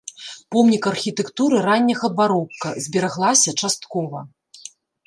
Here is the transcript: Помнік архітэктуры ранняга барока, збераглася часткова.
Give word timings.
Помнік 0.55 0.87
архітэктуры 0.91 1.61
ранняга 1.67 2.07
барока, 2.21 2.67
збераглася 2.87 3.57
часткова. 3.63 4.29